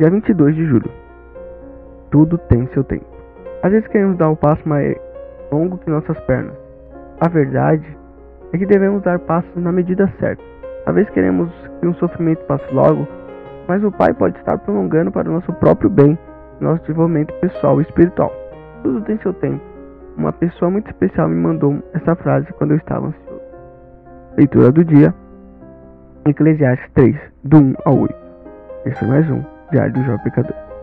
Dia 0.00 0.08
22 0.08 0.54
de 0.54 0.64
julho. 0.64 0.90
Tudo 2.10 2.38
tem 2.38 2.66
seu 2.68 2.82
tempo. 2.82 3.04
Às 3.62 3.70
vezes 3.70 3.86
queremos 3.88 4.16
dar 4.16 4.30
um 4.30 4.34
passo 4.34 4.66
mais 4.66 4.96
longo 5.52 5.76
que 5.76 5.90
nossas 5.90 6.18
pernas. 6.20 6.56
A 7.20 7.28
verdade 7.28 7.84
é 8.50 8.56
que 8.56 8.64
devemos 8.64 9.02
dar 9.02 9.18
passos 9.18 9.54
na 9.56 9.70
medida 9.70 10.10
certa. 10.18 10.42
Às 10.86 10.94
vezes 10.94 11.10
queremos 11.10 11.52
que 11.78 11.86
um 11.86 11.92
sofrimento 11.96 12.42
passe 12.46 12.64
logo, 12.72 13.06
mas 13.68 13.84
o 13.84 13.92
Pai 13.92 14.14
pode 14.14 14.38
estar 14.38 14.56
prolongando 14.60 15.12
para 15.12 15.28
o 15.28 15.34
nosso 15.34 15.52
próprio 15.52 15.90
bem, 15.90 16.18
nosso 16.62 16.80
desenvolvimento 16.80 17.34
pessoal 17.34 17.78
e 17.78 17.84
espiritual. 17.84 18.32
Tudo 18.82 19.02
tem 19.02 19.18
seu 19.18 19.34
tempo. 19.34 19.62
Uma 20.16 20.32
pessoa 20.32 20.70
muito 20.70 20.90
especial 20.90 21.28
me 21.28 21.36
mandou 21.36 21.76
essa 21.92 22.16
frase 22.16 22.50
quando 22.54 22.70
eu 22.70 22.78
estava 22.78 23.08
ansioso. 23.08 23.42
Leitura 24.38 24.72
do 24.72 24.82
dia. 24.82 25.14
Eclesiastes 26.24 26.90
3, 26.94 27.16
do 27.44 27.58
1 27.58 27.74
ao 27.84 27.98
8. 27.98 28.14
Esse 28.86 29.04
é 29.04 29.06
mais 29.06 29.30
um 29.30 29.59
Diário 29.70 29.92
do 29.92 30.02
Jovem 30.02 30.24
Pecador. 30.24 30.79